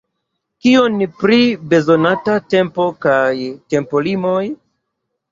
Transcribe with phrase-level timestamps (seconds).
[0.67, 1.35] Kion pri
[1.73, 3.19] bezonata tempo kaj
[3.75, 4.41] tempolimoj?